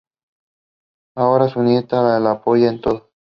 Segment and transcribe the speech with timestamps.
[1.13, 3.11] Adora a su nieta y la apoya en todo.